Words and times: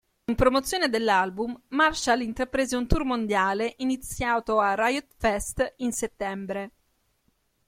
In 0.29 0.33
promozione 0.33 0.89
dell'album, 0.89 1.55
Marshall 1.67 2.21
intraprese 2.21 2.75
un 2.75 2.87
tour 2.87 3.03
mondiale 3.03 3.75
iniziato 3.77 4.57
a 4.59 4.73
Riot 4.73 5.13
Fest 5.15 5.75
in 5.77 5.91
settembre. 5.93 6.71